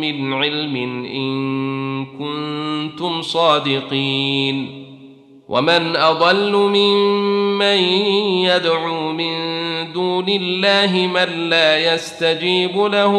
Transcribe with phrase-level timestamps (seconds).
[0.00, 4.86] من علم إن كنتم صادقين.
[5.48, 7.78] ومن أضل ممن
[8.44, 9.32] يدعو من
[9.92, 13.14] دون الله من لا يستجيب له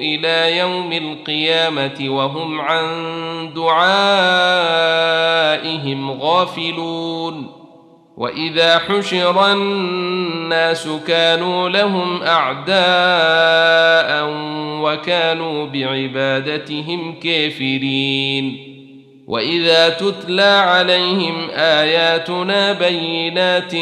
[0.00, 2.84] إلى يوم القيامة وهم عن
[3.54, 4.50] دعائهم
[6.10, 7.63] غافلون.
[8.16, 12.74] واذا حشر الناس كانوا لهم اعداء
[14.82, 18.74] وكانوا بعبادتهم كافرين
[19.26, 23.74] واذا تتلى عليهم اياتنا بينات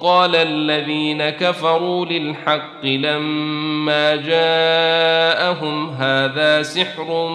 [0.00, 7.28] قال الذين كفروا للحق لما جاءهم هذا سحر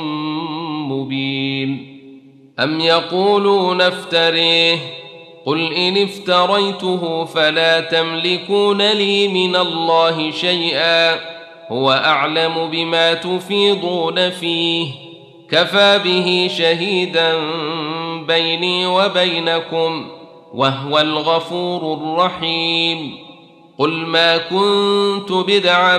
[0.90, 2.00] مبين
[2.60, 4.78] ام يقولون افتريه
[5.46, 11.20] قل ان افتريته فلا تملكون لي من الله شيئا
[11.72, 14.88] هو اعلم بما تفيضون فيه
[15.52, 17.34] كفى به شهيدا
[18.28, 20.08] بيني وبينكم
[20.54, 23.18] وهو الغفور الرحيم
[23.78, 25.98] قل ما كنت بدعا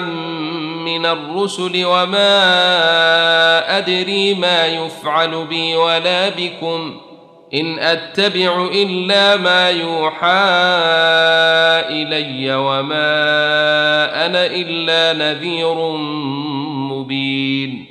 [0.85, 2.29] من الرسل وما
[3.79, 6.97] ادري ما يفعل بي ولا بكم
[7.55, 10.47] إن أتبع إلا ما يوحى
[11.91, 13.07] إلي وما
[14.27, 15.91] أنا إلا نذير
[16.91, 17.87] مبين.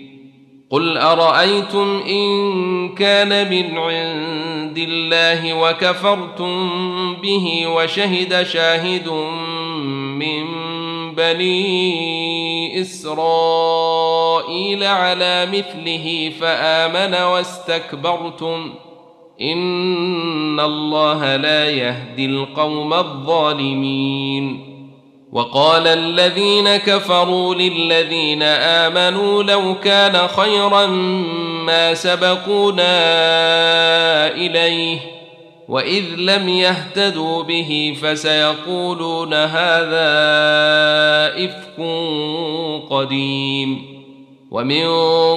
[0.70, 9.10] قل أرأيتم إن كان من عند الله وكفرتم به وشهد شاهد
[10.20, 10.46] من
[11.16, 18.74] بني إسرائيل على مثله فآمن واستكبرتم
[19.42, 24.76] ان الله لا يهدي القوم الظالمين
[25.32, 30.86] وقال الذين كفروا للذين امنوا لو كان خيرا
[31.66, 32.88] ما سبقونا
[34.28, 35.00] اليه
[35.68, 40.16] واذ لم يهتدوا به فسيقولون هذا
[41.46, 41.80] افك
[42.90, 43.95] قديم
[44.56, 44.88] ومن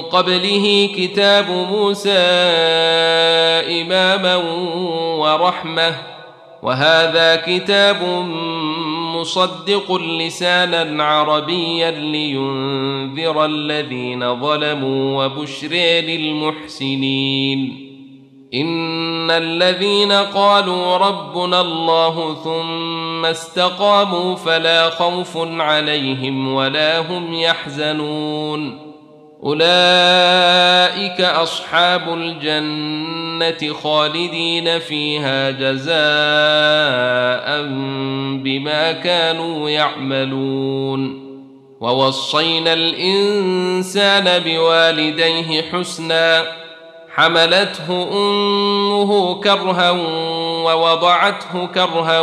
[0.01, 2.19] قبله كتاب موسى
[3.81, 4.35] إماما
[5.15, 5.95] ورحمة
[6.63, 8.03] وهذا كتاب
[9.15, 15.73] مصدق لسانا عربيا لينذر الذين ظلموا وبشر
[16.07, 17.59] للمحسنين.
[18.53, 28.88] إن الذين قالوا ربنا الله ثم استقاموا فلا خوف عليهم ولا هم يحزنون.
[29.43, 35.93] أولئك أصحاب الجنة خالدين فيها جزاء
[38.43, 41.29] بما كانوا يعملون.
[41.81, 46.45] ووصينا الإنسان بوالديه حسنا
[47.15, 49.91] حملته أمه كرها
[50.65, 52.21] ووضعته كرها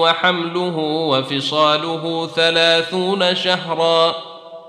[0.00, 4.35] وحمله وفصاله ثلاثون شهرا.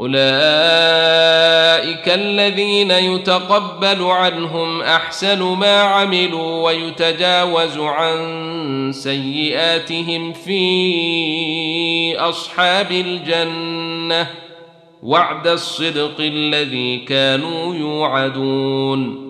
[0.00, 0.18] أولئك
[2.08, 14.26] الذين يتقبل عنهم أحسن ما عملوا ويتجاوز عن سيئاتهم في أصحاب الجنة
[15.02, 19.29] وعد الصدق الذي كانوا يوعدون.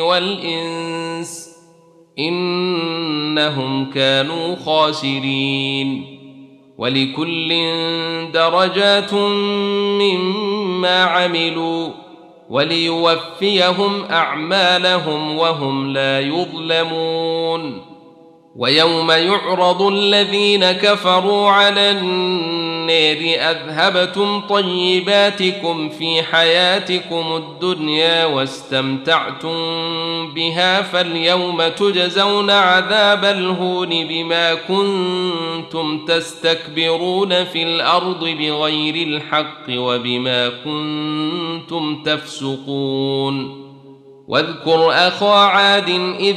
[0.00, 1.52] والإنس
[2.18, 6.18] إنهم كانوا خاسرين
[6.78, 7.48] ولكل
[8.32, 9.14] درجات
[10.02, 11.88] مما عملوا
[12.50, 17.91] وليوفيهم أعمالهم وهم لا يظلمون
[18.56, 29.54] ويوم يعرض الذين كفروا على النار أذهبتم طيباتكم في حياتكم الدنيا واستمتعتم
[30.34, 43.62] بها فاليوم تجزون عذاب الهون بما كنتم تستكبرون في الأرض بغير الحق وبما كنتم تفسقون
[44.28, 45.88] واذكر أخا عاد
[46.20, 46.36] إذ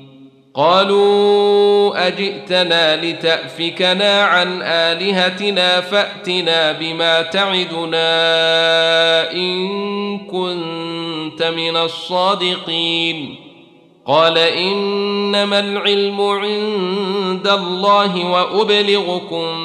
[0.53, 8.11] قالوا أجئتنا لتأفكنا عن آلهتنا فأتنا بما تعدنا
[9.31, 13.35] إن كنت من الصادقين.
[14.05, 19.57] قال إنما العلم عند الله وأبلغكم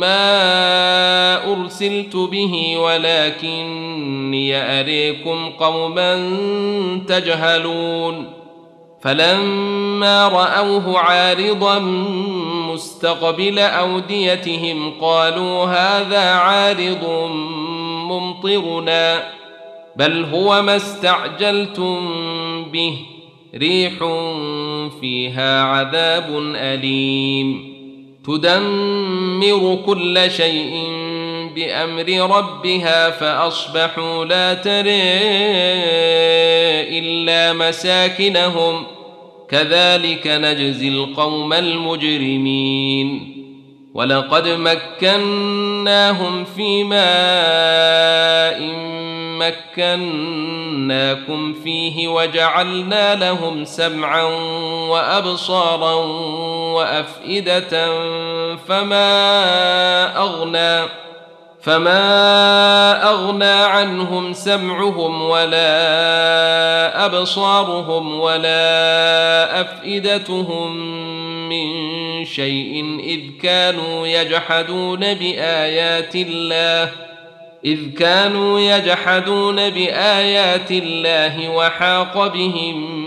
[0.00, 6.36] ما أرسلت به ولكني أريكم قوما
[7.08, 8.41] تجهلون.
[9.02, 11.78] فلما رأوه عارضا
[12.72, 17.30] مستقبل أوديتهم قالوا هذا عارض
[18.08, 19.22] ممطرنا
[19.96, 22.00] بل هو ما استعجلتم
[22.72, 22.98] به
[23.54, 23.92] ريح
[25.00, 27.72] فيها عذاب أليم.
[28.26, 30.88] تدمر كل شيء
[31.54, 35.02] بأمر ربها فأصبحوا لا تري
[36.98, 38.86] إلا مساكنهم.
[39.48, 43.38] كذلك نجزي القوم المجرمين.
[43.94, 48.62] ولقد مكناهم في ماء
[49.78, 54.22] مكناكم فيه وجعلنا لهم سمعا
[54.88, 55.94] وأبصارا
[56.74, 57.86] وأفئدة
[58.56, 60.88] فما أغنى
[61.62, 70.76] فما اغنى عنهم سمعهم ولا ابصارهم ولا افئدتهم
[71.48, 76.90] من شيء اذ كانوا يجحدون بايات الله
[77.64, 83.02] اذ كانوا يجحدون بايات الله وحاق بهم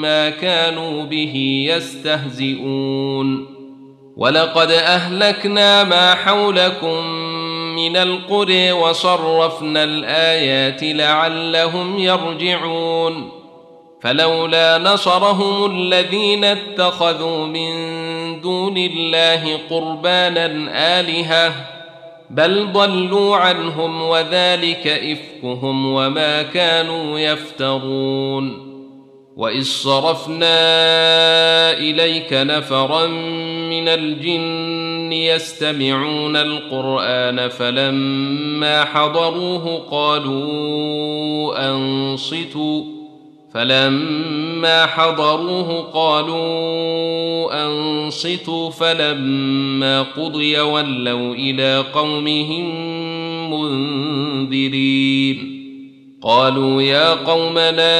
[0.00, 3.46] ما كانوا به يستهزئون
[4.16, 7.22] ولقد اهلكنا ما حولكم
[7.76, 13.30] من القرى وصرفنا الآيات لعلهم يرجعون.
[14.02, 17.70] فلولا نصرهم الذين اتخذوا من
[18.40, 20.46] دون الله قربانا
[21.00, 21.54] آلهة
[22.30, 28.72] بل ضلوا عنهم وذلك إفكهم وما كانوا يفترون.
[29.36, 30.60] واذ صرفنا
[31.72, 33.06] اليك نفرا
[33.72, 42.84] من الجن يستمعون القرآن فلما حضروه قالوا أنصتوا
[43.54, 52.70] فلما حضروه قالوا أنصتوا فلما قضي ولوا إلى قومهم
[53.50, 55.61] منذرين
[56.24, 57.96] قالوا يا قومنا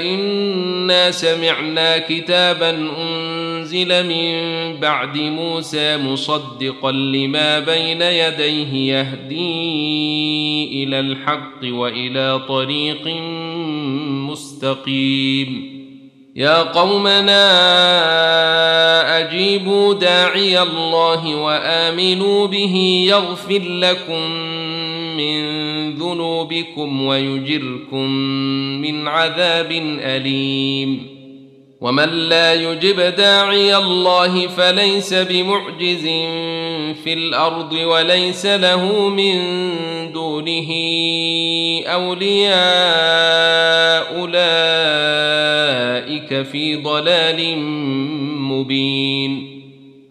[0.00, 4.36] إنا سمعنا كتابا أنزل من
[4.80, 9.84] بعد موسى مصدقا لما بين يديه يهدي
[10.84, 13.06] إلى الحق وإلى طريق
[14.30, 15.76] مستقيم.
[16.36, 17.46] يا قومنا
[19.18, 24.30] أجيبوا داعي الله وآمنوا به يغفر لكم
[25.16, 28.10] من ذنوبكم ويجركم
[28.80, 31.16] من عذاب أليم.
[31.80, 36.02] ومن لا يجب داعي الله فليس بمعجز
[37.04, 39.36] في الأرض وليس له من
[40.12, 40.72] دونه
[41.86, 42.56] أولياء.
[44.18, 44.46] أولئك
[46.42, 47.58] في ضلال
[48.38, 49.55] مبين.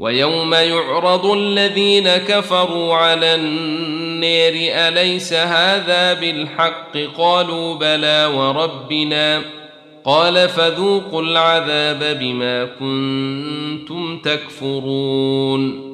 [0.00, 4.52] ويوم يعرض الذين كفروا على النير
[4.88, 9.42] أليس هذا بالحق؟ قالوا بلى وربنا.
[10.04, 15.90] قال فذوقوا العذاب بما كنتم تكفرون.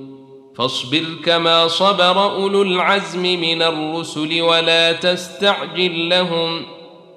[0.59, 6.76] فاصبر كما صبر أولو العزم من الرسل ولا تستعجل لهم.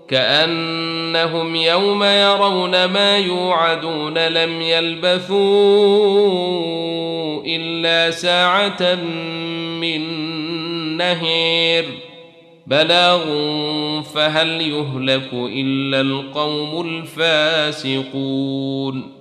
[0.09, 5.39] كأنهم يوم يرون ما يوعدون لم يلبثوا
[7.45, 8.95] إلا ساعة
[9.81, 10.01] من
[10.97, 11.85] نهير.
[12.67, 13.23] بلاغ
[14.01, 16.81] فهل يهلك إلا القوم
[17.85, 19.18] الفاسقون.